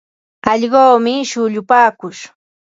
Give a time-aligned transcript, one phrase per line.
[0.51, 2.23] Allquumi shullupaakush.